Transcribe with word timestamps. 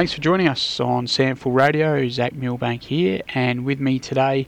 Thanks 0.00 0.14
for 0.14 0.22
joining 0.22 0.48
us 0.48 0.80
on 0.80 1.04
SANFL 1.04 1.54
Radio. 1.54 2.08
Zach 2.08 2.32
Milbank 2.32 2.84
here, 2.84 3.20
and 3.34 3.66
with 3.66 3.80
me 3.80 3.98
today 3.98 4.46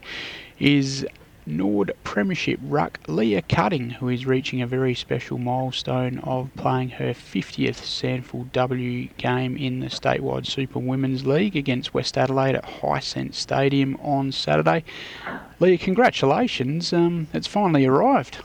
is 0.57 1.05
Norwood 1.45 1.95
Premiership 2.03 2.59
ruck 2.63 2.99
Leah 3.05 3.43
Cutting, 3.43 3.91
who 3.91 4.09
is 4.09 4.25
reaching 4.25 4.63
a 4.63 4.65
very 4.65 4.95
special 4.95 5.37
milestone 5.37 6.17
of 6.23 6.49
playing 6.55 6.89
her 6.89 7.11
50th 7.13 7.75
SANFL 7.83 8.51
W 8.51 9.09
game 9.17 9.55
in 9.55 9.79
the 9.79 9.89
statewide 9.89 10.47
Super 10.47 10.79
Women's 10.79 11.27
League 11.27 11.55
against 11.55 11.93
West 11.93 12.17
Adelaide 12.17 12.55
at 12.55 12.65
High 12.65 12.97
Hisense 12.97 13.35
Stadium 13.35 13.95
on 13.97 14.31
Saturday. 14.31 14.83
Leah, 15.59 15.77
congratulations! 15.77 16.91
Um, 16.91 17.27
it's 17.31 17.45
finally 17.45 17.85
arrived. 17.85 18.39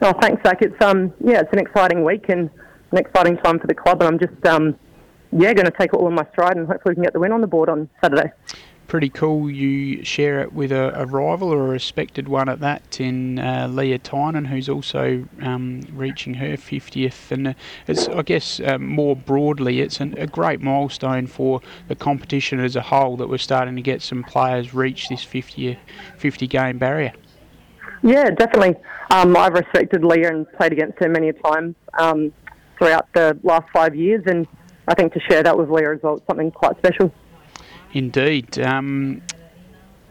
Oh, 0.00 0.14
thanks, 0.14 0.42
Zach. 0.44 0.62
It's 0.62 0.82
um, 0.82 1.12
yeah, 1.22 1.40
it's 1.40 1.52
an 1.52 1.58
exciting 1.58 2.02
week 2.04 2.30
and 2.30 2.48
an 2.90 2.96
exciting 2.96 3.36
time 3.36 3.58
for 3.58 3.66
the 3.66 3.74
club, 3.74 4.00
and 4.00 4.08
I'm 4.08 4.18
just 4.18 4.46
um, 4.46 4.78
yeah, 5.32 5.52
going 5.54 5.66
to 5.66 5.70
take 5.70 5.92
it 5.92 5.94
all 5.94 6.08
in 6.08 6.14
my 6.14 6.26
stride 6.32 6.56
and 6.56 6.66
hopefully 6.66 6.92
we 6.92 6.94
can 6.96 7.04
get 7.04 7.12
the 7.12 7.20
win 7.20 7.32
on 7.32 7.40
the 7.40 7.46
board 7.46 7.68
on 7.68 7.88
Saturday. 8.00 8.30
Pretty 8.86 9.08
cool. 9.08 9.50
You 9.50 10.04
share 10.04 10.40
it 10.42 10.52
with 10.52 10.70
a, 10.70 10.92
a 11.00 11.06
rival 11.06 11.48
or 11.48 11.66
a 11.66 11.68
respected 11.68 12.28
one 12.28 12.50
at 12.50 12.60
that 12.60 13.00
in 13.00 13.38
uh, 13.38 13.66
Leah 13.70 13.98
Tynan, 13.98 14.44
who's 14.44 14.68
also 14.68 15.26
um, 15.40 15.80
reaching 15.94 16.34
her 16.34 16.58
50th. 16.58 17.30
And 17.30 17.48
uh, 17.48 17.54
it's, 17.86 18.06
I 18.08 18.20
guess, 18.20 18.60
um, 18.60 18.86
more 18.86 19.16
broadly, 19.16 19.80
it's 19.80 20.00
an, 20.00 20.14
a 20.18 20.26
great 20.26 20.60
milestone 20.60 21.26
for 21.26 21.62
the 21.88 21.94
competition 21.94 22.60
as 22.60 22.76
a 22.76 22.82
whole 22.82 23.16
that 23.16 23.30
we're 23.30 23.38
starting 23.38 23.76
to 23.76 23.82
get 23.82 24.02
some 24.02 24.22
players 24.22 24.74
reach 24.74 25.08
this 25.08 25.24
50, 25.24 25.78
50 26.18 26.46
game 26.46 26.76
barrier. 26.76 27.14
Yeah, 28.02 28.28
definitely. 28.28 28.74
Um, 29.10 29.34
I've 29.36 29.54
respected 29.54 30.04
Leah 30.04 30.34
and 30.34 30.52
played 30.52 30.72
against 30.72 30.98
her 30.98 31.08
many 31.08 31.32
times 31.32 31.76
um, 31.98 32.30
throughout 32.76 33.08
the 33.14 33.38
last 33.42 33.70
five 33.72 33.94
years, 33.94 34.24
and 34.26 34.46
I 34.88 34.94
think 34.94 35.12
to 35.14 35.20
share 35.20 35.42
that 35.42 35.56
with 35.56 35.70
Leah 35.70 35.94
as 35.94 36.02
well 36.02 36.16
is 36.16 36.22
something 36.26 36.50
quite 36.50 36.76
special. 36.78 37.12
Indeed. 37.92 38.58
Um, 38.58 39.22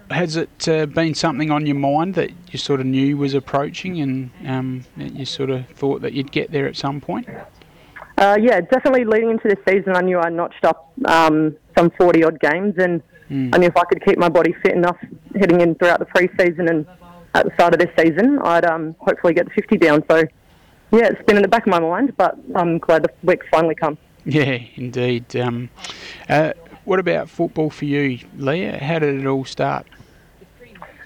has 0.10 0.36
it 0.36 0.68
uh, 0.68 0.86
been 0.86 1.16
something 1.16 1.52
on 1.52 1.66
your 1.66 1.76
mind 1.76 2.16
that 2.16 2.32
you 2.52 2.60
sort 2.60 2.80
of 2.80 2.86
knew 2.86 3.18
was 3.18 3.34
approaching 3.34 4.02
and 4.02 4.32
um, 4.46 4.86
you 4.98 5.26
sort 5.26 5.50
of 5.50 5.68
thought 5.68 6.02
that 6.02 6.14
you'd 6.14 6.32
get 6.32 6.52
there 6.52 6.68
at 6.68 6.76
some 6.76 7.02
point? 7.02 7.28
Uh, 8.18 8.38
yeah, 8.40 8.62
definitely 8.62 9.04
leading 9.04 9.32
into 9.32 9.48
this 9.48 9.58
season, 9.68 9.96
I 9.96 10.02
knew 10.02 10.20
I 10.20 10.30
notched 10.30 10.64
up 10.64 10.94
um, 11.06 11.56
some 11.76 11.90
40 11.98 12.24
odd 12.24 12.40
games, 12.40 12.76
and 12.78 13.02
mm. 13.30 13.54
I 13.56 13.58
knew 13.58 13.68
if 13.68 13.78
I 13.78 13.84
could 13.86 14.04
keep 14.06 14.20
my 14.20 14.30
body 14.30 14.54
fit 14.62 14.74
enough 14.74 14.98
heading 15.36 15.62
in 15.62 15.74
throughout 15.76 16.00
the 16.00 16.06
pre 16.06 16.30
season 16.38 16.68
and 16.68 16.86
at 17.34 17.46
the 17.46 17.52
start 17.56 17.74
of 17.74 17.80
this 17.80 17.90
season, 17.98 18.40
I'd 18.44 18.66
um, 18.66 18.96
hopefully 19.00 19.34
get 19.34 19.46
the 19.46 19.52
50 19.52 19.78
down. 19.78 20.04
So, 20.10 20.18
yeah, 20.92 21.08
it's 21.08 21.24
been 21.24 21.38
in 21.38 21.42
the 21.42 21.48
back 21.48 21.66
of 21.66 21.72
my 21.72 21.80
mind, 21.80 22.16
but 22.18 22.38
I'm 22.54 22.78
glad 22.78 23.04
the 23.04 23.12
week's 23.24 23.48
finally 23.50 23.76
come. 23.76 23.98
Yeah, 24.26 24.60
indeed. 24.76 25.36
Um, 25.36 25.70
uh, 26.30 26.54
what 26.86 27.00
about 27.00 27.30
football 27.30 27.70
for 27.70 27.86
you, 27.86 28.20
Leah? 28.38 28.78
How 28.78 29.00
did 29.00 29.20
it 29.20 29.26
all 29.26 29.46
start? 29.46 29.88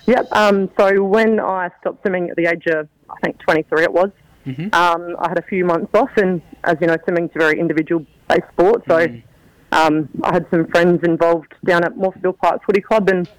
Yep. 0.06 0.28
Um, 0.32 0.70
so 0.78 1.04
when 1.04 1.40
I 1.40 1.70
stopped 1.82 2.02
swimming 2.02 2.30
at 2.30 2.36
the 2.36 2.46
age 2.46 2.68
of, 2.68 2.88
I 3.10 3.16
think 3.24 3.40
23 3.40 3.84
it 3.84 3.94
was, 3.94 4.12
mm-hmm. 4.46 4.74
um, 4.74 5.16
I 5.20 5.30
had 5.30 5.40
a 5.40 5.42
few 5.44 5.66
months 5.66 5.94
off, 5.94 6.12
and 6.18 6.42
as 6.64 6.78
you 6.80 6.88
know, 6.88 6.98
swimming's 7.04 7.32
a 7.36 7.40
very 7.40 7.60
individual-based 7.60 8.48
sport. 8.54 8.84
So 8.88 9.08
mm. 9.08 9.24
um, 9.72 10.10
I 10.24 10.34
had 10.34 10.46
some 10.52 10.68
friends 10.68 11.04
involved 11.04 11.54
down 11.66 11.84
at 11.84 11.94
Morphettville 11.96 12.38
Park 12.38 12.64
Footy 12.66 12.82
Club, 12.82 13.10
and 13.10 13.30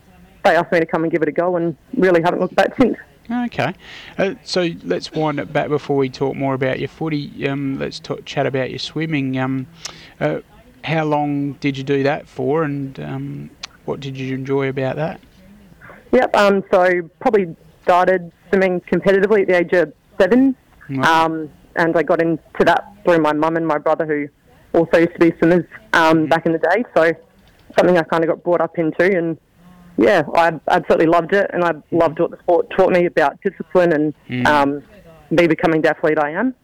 they 0.44 0.56
asked 0.56 0.72
me 0.72 0.80
to 0.80 0.86
come 0.86 1.04
and 1.04 1.12
give 1.12 1.22
it 1.22 1.28
a 1.28 1.32
go, 1.32 1.56
and 1.56 1.76
really 1.96 2.22
haven't 2.22 2.40
looked 2.40 2.56
back 2.56 2.76
since. 2.80 2.96
Okay, 3.28 3.74
uh, 4.18 4.34
so 4.44 4.70
let's 4.84 5.10
wind 5.10 5.40
it 5.40 5.52
back 5.52 5.68
before 5.68 5.96
we 5.96 6.08
talk 6.08 6.36
more 6.36 6.54
about 6.54 6.78
your 6.78 6.88
footy. 6.88 7.48
Um, 7.48 7.76
let's 7.78 7.98
talk, 7.98 8.24
chat 8.24 8.46
about 8.46 8.70
your 8.70 8.78
swimming. 8.78 9.36
Um, 9.36 9.66
uh, 10.20 10.40
how 10.84 11.04
long 11.04 11.54
did 11.54 11.76
you 11.76 11.82
do 11.82 12.04
that 12.04 12.28
for, 12.28 12.62
and 12.62 12.98
um, 13.00 13.50
what 13.84 13.98
did 13.98 14.16
you 14.16 14.32
enjoy 14.32 14.68
about 14.68 14.94
that? 14.96 15.20
Yep, 16.12 16.36
um, 16.36 16.62
so 16.70 17.02
probably 17.18 17.56
started 17.82 18.30
swimming 18.48 18.80
competitively 18.82 19.42
at 19.42 19.48
the 19.48 19.56
age 19.56 19.72
of 19.72 19.92
seven, 20.20 20.54
um, 21.02 21.50
and 21.74 21.96
I 21.96 22.04
got 22.04 22.22
into 22.22 22.40
that 22.60 22.92
through 23.04 23.18
my 23.18 23.32
mum 23.32 23.56
and 23.56 23.66
my 23.66 23.78
brother, 23.78 24.06
who 24.06 24.28
also 24.78 24.98
used 24.98 25.14
to 25.14 25.18
be 25.18 25.36
swimmers 25.38 25.64
um, 25.94 26.18
mm-hmm. 26.18 26.26
back 26.26 26.46
in 26.46 26.52
the 26.52 26.58
day. 26.58 26.84
So 26.94 27.12
something 27.76 27.98
I 27.98 28.02
kind 28.04 28.22
of 28.22 28.30
got 28.30 28.44
brought 28.44 28.60
up 28.60 28.78
into, 28.78 29.04
and 29.04 29.36
yeah, 29.96 30.22
I 30.34 30.58
absolutely 30.68 31.06
loved 31.06 31.32
it, 31.32 31.50
and 31.52 31.64
I 31.64 31.72
loved 31.90 32.18
what 32.18 32.30
the 32.30 32.38
sport 32.38 32.68
taught 32.70 32.92
me 32.92 33.06
about 33.06 33.40
discipline 33.40 33.92
and 33.92 34.14
mm. 34.28 34.46
um, 34.46 34.82
me 35.30 35.46
becoming 35.46 35.82
the 35.82 35.90
athlete 35.90 36.18
I 36.18 36.30
am. 36.30 36.54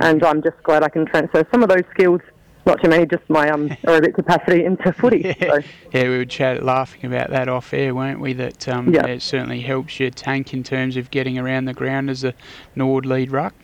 And 0.00 0.24
I'm 0.24 0.42
just 0.42 0.60
glad 0.62 0.82
I 0.82 0.88
can 0.88 1.06
transfer 1.06 1.46
some 1.52 1.62
of 1.62 1.68
those 1.68 1.84
skills, 1.90 2.20
not 2.66 2.82
too 2.82 2.88
many, 2.88 3.06
just 3.06 3.28
my 3.28 3.48
um, 3.50 3.68
aerobic 3.84 4.14
capacity 4.14 4.64
into 4.64 4.92
footy. 4.94 5.20
yeah. 5.20 5.34
So. 5.38 5.60
yeah, 5.92 6.02
we 6.04 6.18
were 6.18 6.24
chat 6.24 6.62
laughing 6.64 7.04
about 7.04 7.30
that 7.30 7.48
off 7.48 7.72
air, 7.72 7.94
weren't 7.94 8.20
we? 8.20 8.32
That 8.32 8.66
um, 8.68 8.92
yeah. 8.92 9.06
it 9.06 9.22
certainly 9.22 9.60
helps 9.60 10.00
your 10.00 10.10
tank 10.10 10.52
in 10.52 10.62
terms 10.62 10.96
of 10.96 11.10
getting 11.10 11.38
around 11.38 11.66
the 11.66 11.74
ground 11.74 12.10
as 12.10 12.24
a 12.24 12.34
Norwood 12.74 13.06
lead 13.06 13.30
ruck. 13.30 13.54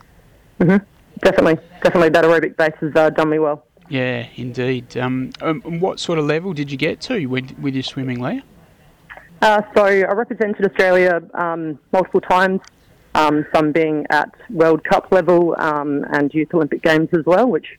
Mm-hmm. 0.61 0.85
Definitely, 1.21 1.57
definitely. 1.83 2.11
That 2.11 2.25
aerobic 2.25 2.57
base 2.57 2.75
has 2.81 2.95
uh, 2.95 3.11
done 3.11 3.31
me 3.31 3.39
well. 3.39 3.67
Yeah, 3.89 4.27
indeed. 4.37 4.97
Um, 4.97 5.33
um, 5.41 5.63
what 5.81 6.01
sort 6.01 6.19
of 6.19 6.27
level 6.27 6.53
did 6.53 6.71
you 6.71 6.77
get 6.77 7.01
to 7.03 7.27
with, 7.27 7.59
with 7.59 7.75
your 7.75 7.83
swimming, 7.83 8.21
Leah? 8.21 8.43
Uh, 9.43 9.63
so 9.75 9.85
I 9.85 10.03
represented 10.13 10.65
Australia 10.65 11.23
um, 11.35 11.79
multiple 11.93 12.21
times, 12.21 12.61
um, 13.15 13.47
some 13.55 13.73
being 13.73 14.07
at 14.11 14.35
World 14.51 14.83
Cup 14.85 15.13
level 15.13 15.55
um, 15.59 16.05
and 16.13 16.33
Youth 16.33 16.53
Olympic 16.55 16.83
Games 16.83 17.09
as 17.13 17.25
well, 17.25 17.49
which. 17.49 17.79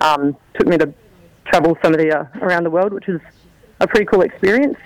Um, 0.00 0.36
took 0.54 0.66
me 0.66 0.78
to 0.78 0.92
travel 1.46 1.76
some 1.82 1.92
of 1.94 2.00
the 2.00 2.10
uh, 2.12 2.24
around 2.40 2.64
the 2.64 2.70
world, 2.70 2.92
which 2.92 3.08
is 3.08 3.20
a 3.80 3.86
pretty 3.86 4.04
cool 4.06 4.22
experience. 4.22 4.76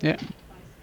Yeah. 0.00 0.16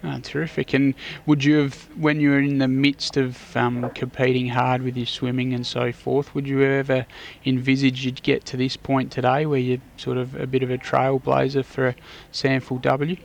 Oh, 0.04 0.20
terrific. 0.22 0.72
And 0.72 0.94
would 1.24 1.42
you 1.42 1.56
have, 1.56 1.88
when 1.96 2.20
you 2.20 2.30
were 2.30 2.38
in 2.38 2.58
the 2.58 2.68
midst 2.68 3.16
of 3.16 3.56
um, 3.56 3.90
competing 3.90 4.48
hard 4.48 4.82
with 4.82 4.96
your 4.96 5.06
swimming 5.06 5.52
and 5.52 5.66
so 5.66 5.90
forth, 5.90 6.34
would 6.34 6.46
you 6.46 6.62
ever 6.62 7.06
envisage 7.44 8.04
you'd 8.04 8.22
get 8.22 8.44
to 8.46 8.56
this 8.56 8.76
point 8.76 9.10
today 9.10 9.46
where 9.46 9.58
you're 9.58 9.80
sort 9.96 10.16
of 10.16 10.34
a 10.36 10.46
bit 10.46 10.62
of 10.62 10.70
a 10.70 10.78
trailblazer 10.78 11.64
for 11.64 11.88
a 11.88 11.94
SANFL 12.32 12.82
W? 12.82 13.16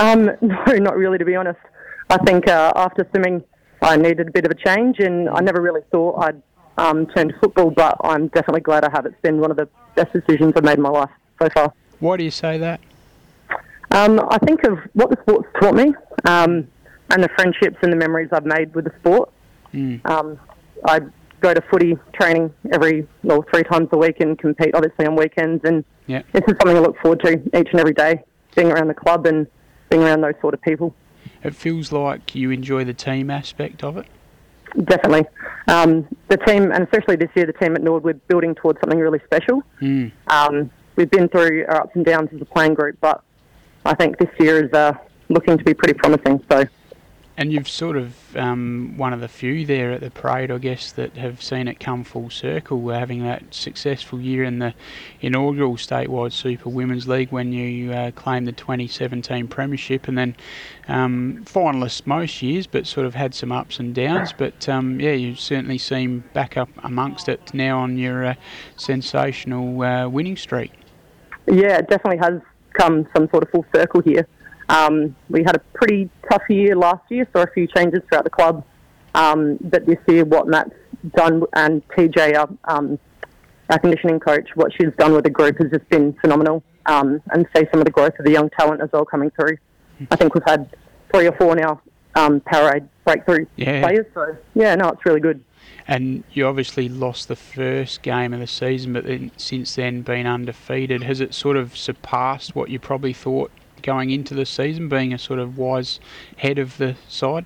Um, 0.00 0.30
no, 0.40 0.74
not 0.76 0.96
really, 0.96 1.18
to 1.18 1.24
be 1.24 1.36
honest. 1.36 1.60
I 2.08 2.18
think 2.18 2.48
uh, 2.48 2.72
after 2.74 3.06
swimming, 3.10 3.44
I 3.82 3.96
needed 3.96 4.28
a 4.28 4.30
bit 4.30 4.44
of 4.44 4.50
a 4.50 4.54
change, 4.54 4.98
and 4.98 5.28
I 5.28 5.40
never 5.40 5.60
really 5.60 5.82
thought 5.92 6.24
I'd 6.24 6.42
um, 6.78 7.06
turn 7.06 7.28
to 7.28 7.38
football, 7.38 7.70
but 7.70 7.96
I'm 8.02 8.28
definitely 8.28 8.62
glad 8.62 8.84
I 8.84 8.90
have. 8.90 9.06
It's 9.06 9.20
been 9.22 9.38
one 9.38 9.50
of 9.50 9.56
the 9.56 9.68
best 9.94 10.12
decisions 10.12 10.54
I've 10.56 10.64
made 10.64 10.78
in 10.78 10.82
my 10.82 10.90
life 10.90 11.10
so 11.40 11.48
far. 11.50 11.72
Why 12.00 12.16
do 12.16 12.24
you 12.24 12.30
say 12.30 12.58
that? 12.58 12.80
Um, 13.92 14.20
I 14.30 14.38
think 14.38 14.64
of 14.64 14.78
what 14.94 15.10
the 15.10 15.16
sport's 15.22 15.48
taught 15.60 15.74
me 15.74 15.92
um, 16.24 16.66
and 17.10 17.22
the 17.22 17.28
friendships 17.36 17.76
and 17.82 17.92
the 17.92 17.96
memories 17.96 18.28
I've 18.32 18.46
made 18.46 18.74
with 18.74 18.84
the 18.84 18.92
sport. 19.00 19.30
Mm. 19.74 20.04
Um, 20.08 20.38
I 20.84 21.00
go 21.40 21.52
to 21.52 21.60
footy 21.62 21.98
training 22.14 22.52
every, 22.72 23.06
well, 23.22 23.44
three 23.52 23.64
times 23.64 23.88
a 23.92 23.98
week 23.98 24.20
and 24.20 24.38
compete 24.38 24.74
obviously 24.74 25.06
on 25.06 25.16
weekends, 25.16 25.62
and 25.64 25.84
yeah. 26.06 26.22
this 26.32 26.42
is 26.48 26.54
something 26.60 26.76
I 26.76 26.80
look 26.80 26.98
forward 27.00 27.20
to 27.24 27.32
each 27.32 27.68
and 27.72 27.80
every 27.80 27.94
day, 27.94 28.22
being 28.54 28.70
around 28.70 28.88
the 28.88 28.94
club 28.94 29.26
and 29.26 29.46
being 29.90 30.02
around 30.02 30.22
those 30.22 30.34
sort 30.40 30.54
of 30.54 30.62
people. 30.62 30.94
It 31.42 31.54
feels 31.54 31.92
like 31.92 32.34
you 32.34 32.50
enjoy 32.50 32.84
the 32.84 32.94
team 32.94 33.30
aspect 33.30 33.84
of 33.84 33.96
it. 33.96 34.06
Definitely. 34.84 35.26
Um, 35.68 36.06
the 36.28 36.36
team, 36.36 36.70
and 36.72 36.84
especially 36.84 37.16
this 37.16 37.30
year, 37.34 37.44
the 37.44 37.52
team 37.52 37.74
at 37.74 37.82
Norwood, 37.82 38.04
we're 38.04 38.14
building 38.14 38.54
towards 38.54 38.80
something 38.80 38.98
really 38.98 39.20
special. 39.24 39.62
Mm. 39.80 40.12
Um, 40.28 40.70
we've 40.96 41.10
been 41.10 41.28
through 41.28 41.66
our 41.68 41.82
ups 41.82 41.96
and 41.96 42.04
downs 42.04 42.30
as 42.32 42.40
a 42.40 42.44
playing 42.44 42.74
group, 42.74 42.96
but 43.00 43.22
I 43.84 43.94
think 43.94 44.18
this 44.18 44.30
year 44.38 44.64
is 44.64 44.72
uh, 44.72 44.92
looking 45.28 45.58
to 45.58 45.64
be 45.64 45.74
pretty 45.74 45.94
promising. 45.94 46.42
So 46.50 46.64
and 47.40 47.54
you've 47.54 47.70
sort 47.70 47.96
of 47.96 48.36
um, 48.36 48.92
one 48.98 49.14
of 49.14 49.20
the 49.20 49.26
few 49.26 49.64
there 49.64 49.92
at 49.92 50.02
the 50.02 50.10
parade, 50.10 50.50
I 50.50 50.58
guess, 50.58 50.92
that 50.92 51.16
have 51.16 51.42
seen 51.42 51.68
it 51.68 51.80
come 51.80 52.04
full 52.04 52.28
circle, 52.28 52.90
having 52.90 53.22
that 53.24 53.54
successful 53.54 54.20
year 54.20 54.44
in 54.44 54.58
the 54.58 54.74
inaugural 55.22 55.76
statewide 55.76 56.34
Super 56.34 56.68
Women's 56.68 57.08
League 57.08 57.32
when 57.32 57.50
you 57.50 57.92
uh, 57.94 58.10
claimed 58.10 58.46
the 58.46 58.52
2017 58.52 59.48
Premiership, 59.48 60.06
and 60.06 60.18
then 60.18 60.36
um, 60.86 61.42
finalists 61.46 62.06
most 62.06 62.42
years, 62.42 62.66
but 62.66 62.86
sort 62.86 63.06
of 63.06 63.14
had 63.14 63.34
some 63.34 63.52
ups 63.52 63.80
and 63.80 63.94
downs. 63.94 64.34
But 64.36 64.68
um, 64.68 65.00
yeah, 65.00 65.12
you 65.12 65.34
certainly 65.34 65.78
seem 65.78 66.22
back 66.34 66.58
up 66.58 66.68
amongst 66.84 67.30
it 67.30 67.54
now 67.54 67.78
on 67.78 67.96
your 67.96 68.22
uh, 68.22 68.34
sensational 68.76 69.80
uh, 69.80 70.06
winning 70.10 70.36
streak. 70.36 70.72
Yeah, 71.46 71.78
it 71.78 71.88
definitely 71.88 72.18
has 72.18 72.42
come 72.74 73.08
some 73.16 73.30
sort 73.30 73.44
of 73.44 73.48
full 73.48 73.64
circle 73.74 74.02
here. 74.02 74.28
Um, 74.70 75.16
we 75.28 75.42
had 75.42 75.56
a 75.56 75.58
pretty 75.74 76.08
tough 76.30 76.42
year 76.48 76.76
last 76.76 77.02
year, 77.10 77.26
so 77.34 77.42
a 77.42 77.46
few 77.48 77.66
changes 77.66 78.00
throughout 78.08 78.24
the 78.24 78.30
club. 78.30 78.64
Um, 79.14 79.58
but 79.60 79.84
this 79.86 79.98
year, 80.06 80.24
what 80.24 80.46
Matt's 80.46 80.70
done 81.16 81.42
and 81.54 81.86
TJ, 81.88 82.36
our, 82.38 82.48
um, 82.72 82.98
our 83.68 83.78
conditioning 83.78 84.20
coach, 84.20 84.48
what 84.54 84.72
she's 84.72 84.92
done 84.98 85.12
with 85.12 85.24
the 85.24 85.30
group 85.30 85.58
has 85.58 85.70
just 85.70 85.88
been 85.90 86.12
phenomenal. 86.20 86.62
Um, 86.86 87.20
and 87.32 87.46
see 87.54 87.64
some 87.70 87.80
of 87.80 87.84
the 87.84 87.90
growth 87.90 88.18
of 88.18 88.24
the 88.24 88.32
young 88.32 88.48
talent 88.58 88.80
as 88.80 88.88
well 88.92 89.04
coming 89.04 89.30
through. 89.32 89.58
I 90.10 90.16
think 90.16 90.34
we've 90.34 90.42
had 90.46 90.74
three 91.12 91.26
or 91.28 91.32
four 91.32 91.54
now 91.54 91.80
um, 92.14 92.40
Powerade 92.40 92.88
breakthrough 93.04 93.44
Yeah. 93.56 93.82
players. 93.82 94.06
So 94.14 94.36
yeah, 94.54 94.74
no, 94.76 94.88
it's 94.88 95.04
really 95.04 95.20
good. 95.20 95.44
And 95.86 96.24
you 96.32 96.46
obviously 96.46 96.88
lost 96.88 97.28
the 97.28 97.36
first 97.36 98.02
game 98.02 98.32
of 98.32 98.40
the 98.40 98.46
season, 98.46 98.92
but 98.94 99.04
then 99.04 99.30
since 99.36 99.74
then 99.74 100.02
been 100.02 100.26
undefeated. 100.26 101.02
Has 101.02 101.20
it 101.20 101.34
sort 101.34 101.56
of 101.56 101.76
surpassed 101.76 102.54
what 102.56 102.70
you 102.70 102.78
probably 102.80 103.12
thought 103.12 103.50
going 103.82 104.10
into 104.10 104.34
the 104.34 104.46
season, 104.46 104.88
being 104.88 105.12
a 105.12 105.18
sort 105.18 105.38
of 105.38 105.58
wise 105.58 106.00
head 106.36 106.58
of 106.58 106.76
the 106.78 106.96
side? 107.08 107.44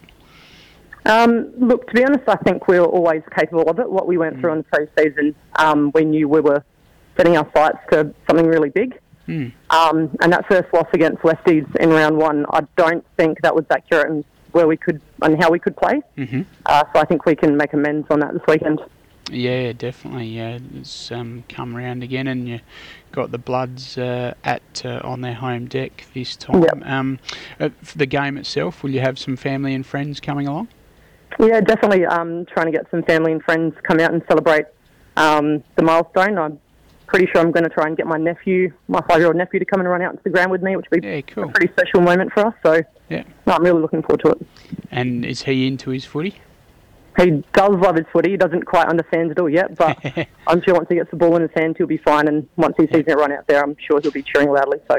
Um, 1.06 1.52
look, 1.58 1.86
to 1.88 1.94
be 1.94 2.04
honest, 2.04 2.28
I 2.28 2.36
think 2.36 2.66
we 2.66 2.78
were 2.80 2.86
always 2.86 3.22
capable 3.36 3.68
of 3.68 3.78
it. 3.78 3.90
What 3.90 4.06
we 4.06 4.16
went 4.16 4.40
through 4.40 4.52
in 4.52 4.58
the 4.58 4.64
pre-season, 4.64 5.34
um, 5.56 5.90
we 5.94 6.04
knew 6.04 6.28
we 6.28 6.40
were 6.40 6.64
setting 7.16 7.36
our 7.36 7.48
sights 7.54 7.78
to 7.92 8.14
something 8.26 8.46
really 8.46 8.70
big. 8.70 8.98
Mm. 9.28 9.52
Um, 9.70 10.10
and 10.20 10.32
that 10.32 10.46
first 10.48 10.72
loss 10.72 10.86
against 10.92 11.22
Westies 11.22 11.66
in 11.76 11.90
round 11.90 12.16
one, 12.16 12.46
I 12.50 12.60
don't 12.76 13.04
think 13.16 13.40
that 13.42 13.54
was 13.54 13.64
accurate 13.70 14.10
in 14.10 14.24
where 14.52 14.66
we 14.66 14.76
could 14.76 15.00
and 15.22 15.42
how 15.42 15.50
we 15.50 15.58
could 15.58 15.76
play. 15.76 16.00
hmm 16.16 16.42
Uh, 16.66 16.84
so 16.92 17.00
I 17.00 17.04
think 17.04 17.26
we 17.26 17.34
can 17.34 17.56
make 17.56 17.72
amends 17.72 18.06
on 18.10 18.20
that 18.20 18.32
this 18.32 18.42
weekend. 18.46 18.80
Yeah, 19.30 19.72
definitely. 19.72 20.26
Yeah, 20.26 20.58
it's 20.76 21.10
um, 21.10 21.44
come 21.48 21.74
round 21.74 22.02
again, 22.02 22.26
and 22.26 22.48
you 22.48 22.60
got 23.12 23.30
the 23.30 23.38
Bloods 23.38 23.96
uh, 23.96 24.34
at 24.44 24.82
uh, 24.84 25.00
on 25.02 25.22
their 25.22 25.34
home 25.34 25.66
deck 25.66 26.06
this 26.14 26.36
time. 26.36 26.62
Yep. 26.62 26.82
Um, 26.84 27.18
uh, 27.58 27.70
for 27.82 27.96
the 27.98 28.06
game 28.06 28.36
itself, 28.36 28.82
will 28.82 28.90
you 28.90 29.00
have 29.00 29.18
some 29.18 29.36
family 29.36 29.72
and 29.74 29.84
friends 29.84 30.20
coming 30.20 30.46
along? 30.46 30.68
Yeah, 31.40 31.60
definitely 31.60 32.04
um, 32.06 32.44
trying 32.46 32.66
to 32.66 32.72
get 32.72 32.88
some 32.90 33.02
family 33.02 33.32
and 33.32 33.42
friends 33.42 33.74
come 33.82 33.98
out 33.98 34.12
and 34.12 34.22
celebrate 34.28 34.66
um, 35.16 35.64
the 35.76 35.82
milestone. 35.82 36.38
I'm 36.38 36.60
pretty 37.06 37.26
sure 37.32 37.40
I'm 37.40 37.50
going 37.50 37.64
to 37.64 37.70
try 37.70 37.86
and 37.86 37.96
get 37.96 38.06
my 38.06 38.18
nephew, 38.18 38.72
my 38.88 39.00
five-year-old 39.08 39.36
nephew, 39.36 39.58
to 39.58 39.64
come 39.64 39.80
and 39.80 39.88
run 39.88 40.02
out 40.02 40.12
into 40.12 40.22
the 40.22 40.30
ground 40.30 40.50
with 40.50 40.62
me, 40.62 40.76
which 40.76 40.86
would 40.90 41.00
be 41.00 41.08
Yeah, 41.08 41.20
cool. 41.22 41.44
a 41.44 41.48
pretty 41.48 41.72
special 41.72 42.02
moment 42.02 42.32
for 42.32 42.46
us. 42.46 42.54
So 42.62 42.82
Yeah. 43.08 43.24
no, 43.46 43.54
I'm 43.54 43.64
really 43.64 43.80
looking 43.80 44.02
forward 44.02 44.20
to 44.20 44.30
it. 44.32 44.46
And 44.90 45.24
is 45.24 45.42
he 45.42 45.66
into 45.66 45.90
his 45.90 46.04
footy? 46.04 46.34
He 47.16 47.44
does 47.52 47.76
love 47.76 47.96
his 47.96 48.06
footy. 48.12 48.30
He 48.30 48.36
doesn't 48.36 48.64
quite 48.64 48.88
understand 48.88 49.30
it 49.30 49.38
all 49.38 49.48
yet, 49.48 49.76
but 49.76 49.98
I'm 50.46 50.62
sure 50.62 50.74
once 50.74 50.88
he 50.88 50.96
gets 50.96 51.10
the 51.10 51.16
ball 51.16 51.36
in 51.36 51.42
his 51.42 51.50
hand, 51.54 51.76
he'll 51.78 51.86
be 51.86 51.98
fine. 51.98 52.26
And 52.28 52.48
once 52.56 52.74
he 52.76 52.86
sees 52.88 53.04
run 53.06 53.32
out 53.32 53.46
there, 53.46 53.62
I'm 53.62 53.76
sure 53.78 54.00
he'll 54.00 54.10
be 54.10 54.22
cheering 54.22 54.50
loudly. 54.50 54.78
So 54.88 54.98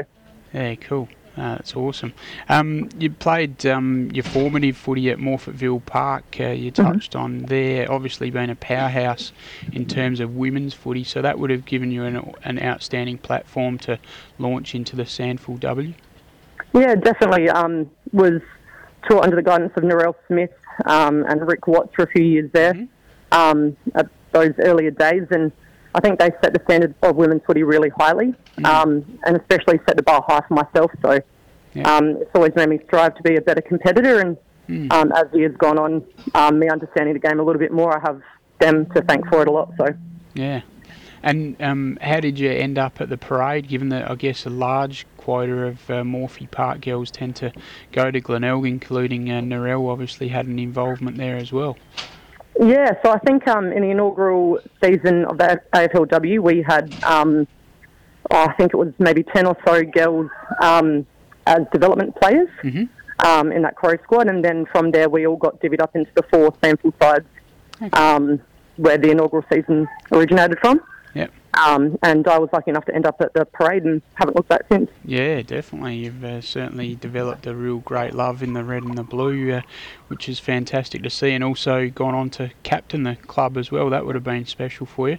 Yeah, 0.52 0.74
cool. 0.76 1.08
Uh, 1.36 1.56
that's 1.56 1.76
awesome. 1.76 2.14
Um, 2.48 2.88
you 2.98 3.10
played 3.10 3.66
um, 3.66 4.10
your 4.14 4.24
formative 4.24 4.74
footy 4.74 5.10
at 5.10 5.18
Morphettville 5.18 5.84
Park. 5.84 6.24
Uh, 6.40 6.46
you 6.46 6.70
touched 6.70 7.14
on 7.14 7.40
there, 7.40 7.92
obviously 7.92 8.30
being 8.30 8.48
a 8.48 8.56
powerhouse 8.56 9.32
in 9.70 9.84
terms 9.84 10.20
of 10.20 10.34
women's 10.34 10.72
footy, 10.72 11.04
so 11.04 11.20
that 11.20 11.38
would 11.38 11.50
have 11.50 11.66
given 11.66 11.90
you 11.90 12.04
an, 12.04 12.32
an 12.44 12.58
outstanding 12.62 13.18
platform 13.18 13.76
to 13.80 13.98
launch 14.38 14.74
into 14.74 14.96
the 14.96 15.02
SANFL 15.02 15.60
W. 15.60 15.92
Yeah, 16.72 16.94
definitely. 16.94 17.50
Um, 17.50 17.90
was 18.12 18.40
taught 19.06 19.24
under 19.24 19.36
the 19.36 19.42
guidance 19.42 19.72
of 19.76 19.82
Narelle 19.82 20.14
Smith 20.28 20.50
um, 20.84 21.24
and 21.28 21.46
Rick 21.46 21.66
Watts 21.66 21.94
for 21.94 22.02
a 22.04 22.08
few 22.08 22.22
years 22.24 22.50
there 22.52 22.86
um, 23.32 23.76
at 23.94 24.08
those 24.32 24.52
earlier 24.58 24.90
days, 24.90 25.26
and 25.30 25.50
I 25.94 26.00
think 26.00 26.18
they 26.18 26.30
set 26.42 26.52
the 26.52 26.60
standard 26.64 26.94
of 27.02 27.16
women's 27.16 27.42
footy 27.46 27.62
really 27.62 27.88
highly, 27.98 28.34
um, 28.64 29.04
and 29.24 29.36
especially 29.36 29.80
set 29.86 29.96
the 29.96 30.02
bar 30.02 30.22
high 30.28 30.42
for 30.46 30.54
myself. 30.54 30.90
So 31.02 31.20
Yeah. 31.74 31.90
um, 31.96 32.16
it's 32.20 32.30
always 32.34 32.54
made 32.54 32.68
me 32.68 32.78
strive 32.86 33.14
to 33.16 33.22
be 33.22 33.36
a 33.36 33.40
better 33.40 33.62
competitor, 33.62 34.20
and 34.20 34.36
um, 34.92 35.12
as 35.12 35.26
the 35.32 35.38
years 35.38 35.56
gone 35.56 35.78
on, 35.78 36.04
um, 36.34 36.58
me 36.58 36.68
understanding 36.68 37.14
the 37.14 37.20
game 37.20 37.38
a 37.40 37.42
little 37.42 37.60
bit 37.60 37.72
more, 37.72 37.96
I 37.96 38.00
have 38.00 38.20
them 38.58 38.86
to 38.94 39.02
thank 39.02 39.26
for 39.28 39.42
it 39.42 39.48
a 39.48 39.50
lot. 39.52 39.72
So. 39.78 39.86
Yeah. 40.34 40.62
And 41.22 41.60
um, 41.62 41.98
how 42.00 42.20
did 42.20 42.38
you 42.38 42.50
end 42.50 42.78
up 42.78 43.00
at 43.00 43.08
the 43.08 43.16
parade, 43.16 43.68
given 43.68 43.88
that 43.88 44.10
I 44.10 44.14
guess 44.14 44.44
a 44.46 44.50
large 44.50 45.06
quota 45.26 45.52
of 45.66 45.90
uh, 45.90 46.04
Morphy 46.04 46.46
Park 46.46 46.80
girls 46.82 47.10
tend 47.10 47.34
to 47.34 47.50
go 47.90 48.12
to 48.12 48.20
Glenelg, 48.20 48.64
including 48.64 49.28
uh, 49.28 49.40
Narelle 49.40 49.90
obviously 49.90 50.28
had 50.28 50.46
an 50.46 50.60
involvement 50.60 51.16
there 51.16 51.36
as 51.36 51.52
well. 51.52 51.76
Yeah, 52.60 52.92
so 53.02 53.10
I 53.10 53.18
think 53.18 53.48
um, 53.48 53.72
in 53.72 53.82
the 53.82 53.90
inaugural 53.90 54.60
season 54.80 55.24
of 55.24 55.36
the 55.38 55.60
AFLW, 55.74 56.38
we 56.38 56.62
had, 56.62 56.94
um, 57.02 57.48
oh, 58.30 58.44
I 58.48 58.52
think 58.52 58.72
it 58.72 58.76
was 58.76 58.92
maybe 59.00 59.24
10 59.24 59.46
or 59.46 59.56
so 59.66 59.82
girls 59.82 60.30
um, 60.62 61.04
as 61.48 61.62
development 61.72 62.14
players 62.14 62.48
Mhm. 62.62 62.88
um, 63.26 63.50
in 63.50 63.62
that 63.62 63.74
Crow 63.74 63.96
squad, 64.04 64.28
and 64.28 64.44
then 64.44 64.64
from 64.66 64.92
there 64.92 65.08
we 65.08 65.26
all 65.26 65.36
got 65.36 65.60
divvied 65.60 65.80
up 65.80 65.96
into 65.96 66.10
the 66.14 66.22
four 66.30 66.52
SANFL 66.62 66.92
sides 67.02 67.26
um, 67.94 68.40
where 68.76 68.96
the 68.96 69.10
inaugural 69.10 69.44
season 69.52 69.88
originated 70.12 70.58
from. 70.60 70.80
Um, 71.56 71.98
and 72.02 72.26
I 72.28 72.38
was 72.38 72.50
lucky 72.52 72.70
enough 72.70 72.84
to 72.86 72.94
end 72.94 73.06
up 73.06 73.20
at 73.20 73.32
the 73.32 73.44
parade 73.46 73.84
and 73.84 74.02
haven't 74.14 74.36
looked 74.36 74.48
back 74.48 74.62
since. 74.70 74.90
Yeah, 75.04 75.40
definitely. 75.42 75.96
You've 75.96 76.22
uh, 76.22 76.40
certainly 76.40 76.94
developed 76.94 77.46
a 77.46 77.54
real 77.54 77.78
great 77.78 78.14
love 78.14 78.42
in 78.42 78.52
the 78.52 78.62
red 78.62 78.82
and 78.82 78.96
the 78.98 79.02
blue, 79.02 79.52
uh, 79.52 79.62
which 80.08 80.28
is 80.28 80.38
fantastic 80.38 81.02
to 81.02 81.10
see, 81.10 81.32
and 81.32 81.42
also 81.42 81.88
gone 81.88 82.14
on 82.14 82.30
to 82.30 82.50
captain 82.62 83.04
the 83.04 83.16
club 83.16 83.56
as 83.56 83.70
well. 83.70 83.88
That 83.88 84.04
would 84.04 84.14
have 84.14 84.24
been 84.24 84.44
special 84.44 84.86
for 84.86 85.08
you. 85.08 85.18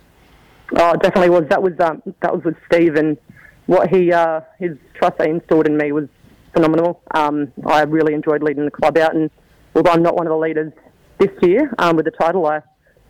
Oh, 0.76 0.92
it 0.92 1.02
definitely 1.02 1.30
was. 1.30 1.46
That 1.50 1.64
was 1.64 1.74
um, 1.80 2.02
that 2.22 2.34
was 2.34 2.44
with 2.44 2.56
Steve, 2.72 2.96
and 2.96 3.18
what 3.66 3.90
he 3.90 4.12
uh, 4.12 4.42
his 4.60 4.78
trust 4.94 5.18
they 5.18 5.30
installed 5.30 5.66
in 5.66 5.78
me 5.78 5.92
was 5.92 6.08
phenomenal. 6.54 7.02
Um, 7.12 7.52
I 7.66 7.82
really 7.84 8.14
enjoyed 8.14 8.44
leading 8.44 8.66
the 8.66 8.72
club 8.72 8.98
out, 8.98 9.16
and 9.16 9.32
although 9.76 9.92
I'm 9.92 10.04
not 10.04 10.16
one 10.16 10.28
of 10.28 10.32
the 10.32 10.38
leaders 10.38 10.74
this 11.18 11.32
year 11.42 11.74
um, 11.80 11.96
with 11.96 12.06
the 12.06 12.12
title, 12.12 12.46
I 12.46 12.62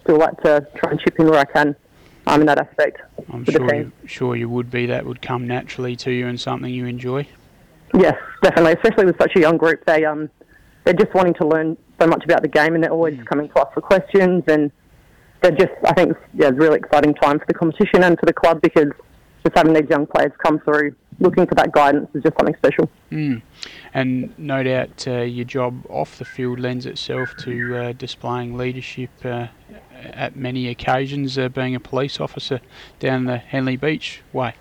still 0.04 0.18
like 0.18 0.40
to 0.44 0.66
try 0.76 0.92
and 0.92 1.00
chip 1.00 1.20
in 1.20 1.28
where 1.28 1.40
I 1.40 1.46
can 1.46 1.76
um, 2.28 2.42
in 2.42 2.48
that 2.48 2.60
aspect 2.60 3.02
I'm 3.32 3.44
sure 3.46 3.76
you, 3.76 3.92
sure 4.06 4.36
you 4.36 4.50
would 4.50 4.72
be. 4.72 4.86
That 4.86 5.06
would 5.06 5.22
come 5.22 5.48
naturally 5.48 5.96
to 5.98 6.12
you 6.12 6.28
and 6.28 6.40
something 6.40 6.74
you 6.74 6.86
enjoy. 6.86 7.28
Yes, 7.94 8.16
definitely. 8.42 8.74
Especially 8.74 9.06
with 9.06 9.18
such 9.18 9.36
a 9.36 9.40
young 9.40 9.58
group, 9.58 9.86
they 9.86 10.06
um, 10.06 10.30
they're 10.84 10.94
just 10.94 11.14
wanting 11.14 11.34
to 11.36 11.48
learn 11.48 11.78
so 12.00 12.08
much 12.08 12.24
about 12.24 12.42
the 12.42 12.48
game, 12.48 12.76
and 12.76 12.84
they're 12.84 12.92
always 12.92 13.20
coming 13.26 13.50
to 13.50 13.60
us 13.60 13.68
for 13.74 13.82
questions. 13.82 14.44
And 14.48 14.72
they're 15.42 15.52
just, 15.52 15.74
I 15.86 15.94
think, 15.94 16.18
yeah, 16.34 16.48
it's 16.48 16.58
a 16.58 16.60
really 16.60 16.78
exciting 16.78 17.14
time 17.16 17.40
for 17.40 17.46
the 17.48 17.54
competition 17.54 18.04
and 18.04 18.18
for 18.20 18.26
the 18.26 18.34
club 18.34 18.62
because 18.62 18.92
just 19.44 19.56
having 19.56 19.74
these 19.74 19.90
young 19.90 20.06
players 20.06 20.32
come 20.44 20.60
through, 20.60 20.96
looking 21.20 21.46
for 21.48 21.56
that 21.56 21.72
guidance, 21.72 22.10
is 22.14 22.24
just 22.24 22.38
something 22.38 22.56
special. 22.56 22.90
Mm. 23.12 23.42
And 23.94 24.38
no 24.38 24.64
doubt 24.64 25.08
uh, 25.08 25.22
your 25.22 25.46
job 25.46 25.84
off 25.90 26.18
the 26.18 26.26
field 26.26 26.60
lends 26.60 26.86
itself 26.86 27.36
to 27.38 27.76
uh, 27.76 27.92
displaying 27.94 28.58
leadership 28.58 29.10
uh, 29.24 29.48
at 30.04 30.36
many 30.36 30.68
occasions, 30.70 31.38
uh, 31.38 31.50
being 31.50 31.76
a 31.76 31.80
police 31.80 32.20
officer 32.20 32.62
down 33.00 33.26
the 33.26 33.38
Henley 33.38 33.78
Beach 33.78 34.22
way. 34.34 34.54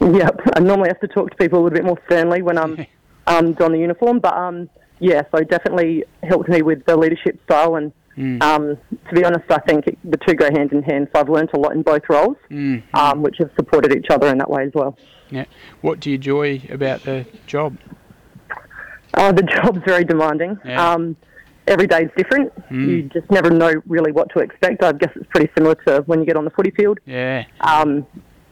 Yep, 0.00 0.40
I 0.54 0.60
normally 0.60 0.88
have 0.88 1.00
to 1.00 1.08
talk 1.08 1.30
to 1.30 1.36
people 1.36 1.58
a 1.58 1.62
little 1.64 1.76
bit 1.76 1.84
more 1.84 1.98
sternly 2.06 2.42
when 2.42 2.56
I'm 2.58 2.86
um, 3.26 3.52
don 3.54 3.72
the 3.72 3.78
uniform, 3.78 4.20
but 4.20 4.34
um, 4.34 4.70
yeah, 5.00 5.22
so 5.34 5.42
definitely 5.42 6.04
helped 6.22 6.48
me 6.48 6.62
with 6.62 6.84
the 6.86 6.96
leadership 6.96 7.40
style. 7.44 7.76
And 7.76 7.92
Mm. 8.18 8.42
um, 8.42 8.76
to 9.08 9.14
be 9.14 9.24
honest, 9.24 9.48
I 9.48 9.58
think 9.58 9.84
the 10.02 10.16
two 10.26 10.34
go 10.34 10.46
hand 10.50 10.72
in 10.72 10.82
hand. 10.82 11.06
So 11.14 11.20
I've 11.20 11.28
learnt 11.28 11.50
a 11.54 11.56
lot 11.56 11.70
in 11.76 11.82
both 11.82 12.02
roles, 12.08 12.36
Mm. 12.50 12.82
um, 12.92 13.22
which 13.22 13.36
have 13.38 13.50
supported 13.54 13.96
each 13.96 14.06
other 14.10 14.26
in 14.26 14.38
that 14.38 14.50
way 14.50 14.64
as 14.64 14.72
well. 14.74 14.98
Yeah. 15.30 15.44
What 15.80 16.00
do 16.00 16.10
you 16.10 16.16
enjoy 16.16 16.62
about 16.70 17.02
the 17.02 17.26
job? 17.46 17.76
Uh, 19.14 19.32
the 19.32 19.42
job's 19.54 19.80
very 19.84 20.04
demanding. 20.04 20.58
Yeah. 20.64 20.92
Um, 20.92 21.16
every 21.66 21.86
day's 21.86 22.08
different. 22.16 22.52
Mm. 22.70 22.88
You 22.88 23.02
just 23.04 23.30
never 23.30 23.50
know 23.50 23.72
really 23.86 24.12
what 24.12 24.30
to 24.34 24.38
expect. 24.40 24.82
I 24.82 24.92
guess 24.92 25.10
it's 25.14 25.26
pretty 25.30 25.50
similar 25.56 25.74
to 25.86 26.02
when 26.06 26.20
you 26.20 26.26
get 26.26 26.36
on 26.36 26.44
the 26.44 26.50
footy 26.50 26.70
field. 26.70 26.98
Yeah. 27.06 27.44
Um, 27.60 28.06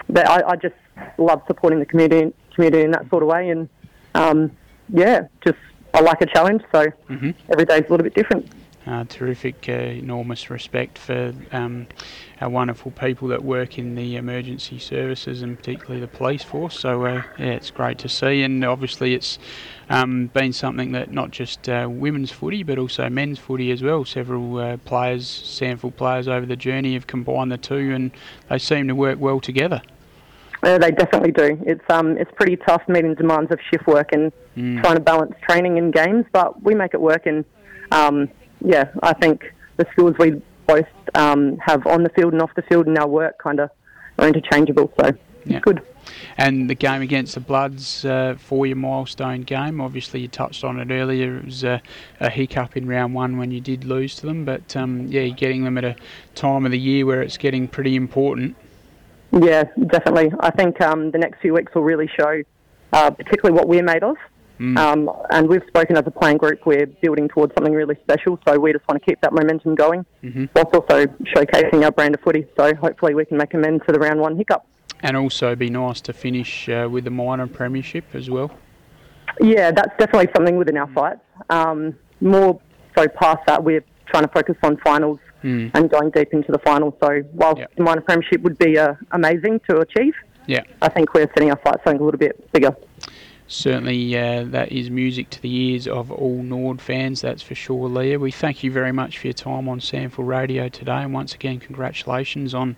but 0.08 0.28
I, 0.28 0.50
I 0.50 0.56
just 0.56 0.74
love 1.18 1.42
supporting 1.46 1.78
the 1.78 1.86
community, 1.86 2.32
community 2.54 2.84
in 2.84 2.90
that 2.92 3.08
sort 3.10 3.22
of 3.22 3.28
way. 3.28 3.50
And 3.50 3.68
um, 4.14 4.50
yeah, 4.88 5.26
just 5.44 5.58
I 5.94 6.00
like 6.00 6.20
a 6.20 6.26
challenge. 6.26 6.62
So 6.72 6.86
Mhm. 7.08 7.34
every 7.50 7.64
day's 7.64 7.80
a 7.86 7.90
little 7.90 8.04
bit 8.04 8.14
different. 8.14 8.48
Uh, 8.86 9.04
terrific, 9.08 9.68
uh, 9.68 9.72
enormous 9.72 10.48
respect 10.48 10.96
for 10.96 11.34
um, 11.50 11.88
our 12.40 12.48
wonderful 12.48 12.92
people 12.92 13.26
that 13.26 13.42
work 13.42 13.78
in 13.78 13.96
the 13.96 14.14
emergency 14.14 14.78
services 14.78 15.42
and 15.42 15.56
particularly 15.58 16.00
the 16.00 16.06
police 16.06 16.44
force. 16.44 16.78
So, 16.78 17.04
uh, 17.04 17.22
yeah, 17.36 17.46
it's 17.46 17.72
great 17.72 17.98
to 17.98 18.08
see, 18.08 18.44
and 18.44 18.64
obviously, 18.64 19.14
it's 19.14 19.40
um, 19.90 20.28
been 20.28 20.52
something 20.52 20.92
that 20.92 21.10
not 21.10 21.32
just 21.32 21.68
uh, 21.68 21.88
women's 21.90 22.30
footy 22.30 22.62
but 22.62 22.78
also 22.78 23.08
men's 23.10 23.40
footy 23.40 23.72
as 23.72 23.82
well. 23.82 24.04
Several 24.04 24.56
uh, 24.58 24.76
players, 24.76 25.26
SANFL 25.26 25.96
players 25.96 26.28
over 26.28 26.46
the 26.46 26.54
journey, 26.56 26.94
have 26.94 27.08
combined 27.08 27.50
the 27.50 27.58
two, 27.58 27.92
and 27.92 28.12
they 28.48 28.58
seem 28.58 28.86
to 28.86 28.94
work 28.94 29.18
well 29.18 29.40
together. 29.40 29.82
They 30.62 30.90
definitely 30.92 31.32
do. 31.32 31.60
It's 31.66 31.84
um, 31.90 32.16
it's 32.18 32.30
pretty 32.36 32.56
tough 32.56 32.82
meeting 32.88 33.14
demands 33.14 33.50
of 33.50 33.58
shift 33.70 33.86
work 33.86 34.10
and 34.12 34.32
Mm. 34.56 34.80
trying 34.80 34.94
to 34.94 35.02
balance 35.02 35.34
training 35.46 35.76
and 35.76 35.92
games, 35.92 36.24
but 36.32 36.62
we 36.62 36.74
make 36.74 36.94
it 36.94 37.00
work. 37.00 37.26
And 37.26 37.44
um, 37.92 38.30
yeah, 38.64 38.90
I 39.02 39.12
think 39.12 39.52
the 39.76 39.86
skills 39.92 40.16
we 40.18 40.42
both 40.66 40.86
um, 41.14 41.58
have 41.58 41.86
on 41.86 42.02
the 42.02 42.08
field 42.10 42.32
and 42.32 42.42
off 42.42 42.54
the 42.54 42.62
field 42.62 42.86
in 42.86 42.96
our 42.98 43.06
work 43.06 43.38
kind 43.38 43.60
of 43.60 43.70
are 44.18 44.26
interchangeable. 44.26 44.92
So 44.98 45.12
Yeah. 45.44 45.60
good. 45.60 45.82
And 46.38 46.70
the 46.70 46.74
game 46.74 47.02
against 47.02 47.34
the 47.34 47.40
Bloods, 47.40 48.04
uh, 48.04 48.36
for 48.38 48.66
your 48.66 48.76
milestone 48.76 49.42
game, 49.42 49.80
obviously 49.80 50.20
you 50.20 50.28
touched 50.28 50.64
on 50.64 50.78
it 50.78 50.92
earlier. 50.92 51.38
It 51.38 51.44
was 51.44 51.64
a, 51.64 51.80
a 52.20 52.30
hiccup 52.30 52.76
in 52.76 52.86
round 52.86 53.14
one 53.14 53.38
when 53.38 53.50
you 53.50 53.60
did 53.60 53.84
lose 53.84 54.14
to 54.16 54.26
them, 54.26 54.44
but 54.44 54.76
um, 54.76 55.06
yeah, 55.08 55.22
you're 55.22 55.36
getting 55.36 55.64
them 55.64 55.78
at 55.78 55.84
a 55.84 55.96
time 56.34 56.64
of 56.64 56.72
the 56.72 56.78
year 56.78 57.06
where 57.06 57.22
it's 57.22 57.36
getting 57.36 57.66
pretty 57.66 57.96
important. 57.96 58.56
Yeah, 59.32 59.64
definitely. 59.86 60.32
I 60.40 60.50
think 60.50 60.80
um, 60.80 61.10
the 61.10 61.18
next 61.18 61.40
few 61.40 61.52
weeks 61.54 61.74
will 61.74 61.82
really 61.82 62.08
show, 62.16 62.42
uh, 62.92 63.10
particularly 63.10 63.56
what 63.56 63.68
we're 63.68 63.82
made 63.82 64.02
of. 64.02 64.16
Mm. 64.58 64.78
Um, 64.78 65.10
and 65.30 65.48
we've 65.48 65.62
spoken 65.68 65.96
as 65.96 66.04
a 66.06 66.10
playing 66.10 66.38
group, 66.38 66.64
we're 66.64 66.86
building 66.86 67.28
towards 67.28 67.54
something 67.54 67.74
really 67.74 67.96
special, 68.02 68.38
so 68.46 68.58
we 68.58 68.72
just 68.72 68.86
want 68.88 69.02
to 69.02 69.06
keep 69.06 69.20
that 69.20 69.32
momentum 69.32 69.74
going, 69.74 70.06
mm-hmm. 70.22 70.46
whilst 70.54 70.74
also 70.74 71.06
showcasing 71.06 71.84
our 71.84 71.90
brand 71.90 72.14
of 72.14 72.20
footy. 72.22 72.46
So 72.56 72.74
hopefully 72.74 73.14
we 73.14 73.24
can 73.26 73.36
make 73.36 73.52
amends 73.54 73.84
for 73.84 73.92
the 73.92 73.98
round 73.98 74.20
one 74.20 74.36
hiccup. 74.36 74.66
And 75.02 75.16
also 75.16 75.54
be 75.54 75.68
nice 75.68 76.00
to 76.02 76.12
finish 76.12 76.68
uh, 76.68 76.88
with 76.90 77.04
the 77.04 77.10
minor 77.10 77.46
premiership 77.46 78.14
as 78.14 78.30
well. 78.30 78.50
Yeah, 79.40 79.70
that's 79.70 79.94
definitely 79.98 80.28
something 80.34 80.56
within 80.56 80.78
our 80.78 80.90
fights. 80.92 81.20
Um, 81.50 81.94
more 82.20 82.58
so 82.96 83.06
past 83.08 83.40
that, 83.46 83.62
we're 83.62 83.84
trying 84.06 84.22
to 84.22 84.30
focus 84.30 84.56
on 84.62 84.78
finals 84.78 85.18
mm. 85.44 85.70
and 85.74 85.90
going 85.90 86.10
deep 86.10 86.32
into 86.32 86.50
the 86.50 86.58
finals. 86.60 86.94
So 87.02 87.22
whilst 87.34 87.58
yep. 87.58 87.74
the 87.76 87.82
minor 87.82 88.00
premiership 88.00 88.40
would 88.40 88.56
be 88.56 88.78
uh, 88.78 88.94
amazing 89.10 89.60
to 89.68 89.80
achieve, 89.80 90.14
yeah, 90.46 90.62
I 90.80 90.88
think 90.88 91.12
we're 91.12 91.28
setting 91.34 91.50
our 91.50 91.60
sights 91.64 91.82
something 91.84 92.00
a 92.00 92.04
little 92.04 92.18
bit 92.18 92.50
bigger 92.52 92.74
certainly 93.48 94.16
uh, 94.16 94.44
that 94.44 94.72
is 94.72 94.90
music 94.90 95.30
to 95.30 95.42
the 95.42 95.54
ears 95.54 95.86
of 95.86 96.10
all 96.10 96.42
Norwood 96.42 96.80
fans, 96.80 97.20
that's 97.20 97.42
for 97.42 97.54
sure, 97.54 97.88
Leah. 97.88 98.18
We 98.18 98.30
thank 98.30 98.64
you 98.64 98.70
very 98.70 98.92
much 98.92 99.18
for 99.18 99.26
your 99.28 99.34
time 99.34 99.68
on 99.68 99.80
SANFL 99.80 100.26
Radio 100.26 100.68
today, 100.68 101.02
and 101.02 101.12
once 101.12 101.34
again, 101.34 101.60
congratulations 101.60 102.54
on 102.54 102.76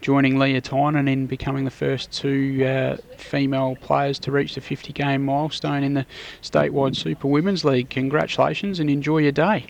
joining 0.00 0.38
Leah 0.38 0.60
Tynan 0.60 1.08
in 1.08 1.26
becoming 1.26 1.64
the 1.64 1.70
first 1.70 2.12
two 2.12 2.64
uh, 2.64 2.96
female 3.16 3.76
players 3.80 4.18
to 4.20 4.32
reach 4.32 4.54
the 4.54 4.60
50 4.60 4.92
game 4.92 5.24
milestone 5.24 5.82
in 5.82 5.94
the 5.94 6.06
statewide 6.42 6.96
Super 6.96 7.28
Women's 7.28 7.64
League. 7.64 7.88
Congratulations 7.90 8.80
and 8.80 8.90
enjoy 8.90 9.18
your 9.18 9.32
day. 9.32 9.66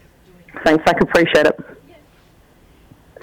Thanks, 0.64 0.84
I 0.87 0.92
appreciate 1.00 1.46
it. 1.46 1.71